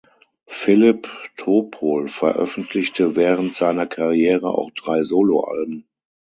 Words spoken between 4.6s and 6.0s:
drei Soloalben.